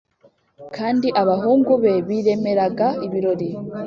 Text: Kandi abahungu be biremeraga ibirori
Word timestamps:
Kandi 0.75 1.07
abahungu 1.21 1.71
be 1.83 1.93
biremeraga 2.07 2.87
ibirori 3.05 3.49